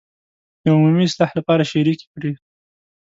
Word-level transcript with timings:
د 0.63 0.65
عمومي 0.75 1.05
اصلاح 1.09 1.31
لپاره 1.39 1.69
شریکې 1.71 2.05
کړي. 2.13 2.31